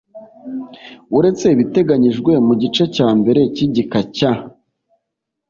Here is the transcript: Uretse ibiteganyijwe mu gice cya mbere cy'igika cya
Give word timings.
Uretse 1.17 1.45
ibiteganyijwe 1.49 2.31
mu 2.47 2.53
gice 2.61 2.83
cya 2.95 3.07
mbere 3.19 3.41
cy'igika 3.55 3.99
cya 4.15 4.31